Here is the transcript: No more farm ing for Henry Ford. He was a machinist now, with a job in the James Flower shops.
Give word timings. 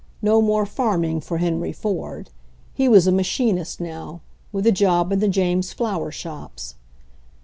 No 0.23 0.41
more 0.41 0.65
farm 0.65 1.03
ing 1.03 1.21
for 1.21 1.37
Henry 1.37 1.71
Ford. 1.71 2.31
He 2.73 2.87
was 2.89 3.05
a 3.05 3.11
machinist 3.11 3.79
now, 3.79 4.21
with 4.51 4.65
a 4.65 4.71
job 4.71 5.11
in 5.11 5.19
the 5.19 5.27
James 5.27 5.73
Flower 5.73 6.09
shops. 6.09 6.73